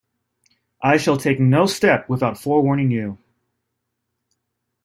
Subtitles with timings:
[0.81, 3.19] I shall take no step without forewarning you.